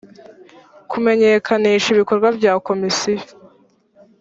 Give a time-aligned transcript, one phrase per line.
[0.91, 3.21] kumenyekanisha ibikorwa bya komisiyo